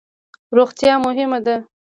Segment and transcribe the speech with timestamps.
[0.57, 1.55] روغتیا مهمه ده